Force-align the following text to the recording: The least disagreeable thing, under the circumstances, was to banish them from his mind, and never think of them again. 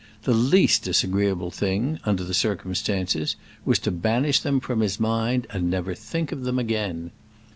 The 0.23 0.33
least 0.33 0.81
disagreeable 0.81 1.51
thing, 1.51 1.99
under 2.05 2.23
the 2.23 2.33
circumstances, 2.33 3.35
was 3.65 3.77
to 3.77 3.91
banish 3.91 4.39
them 4.39 4.59
from 4.59 4.79
his 4.79 4.99
mind, 4.99 5.45
and 5.51 5.69
never 5.69 5.93
think 5.93 6.31
of 6.31 6.43
them 6.43 6.57
again. 6.57 7.11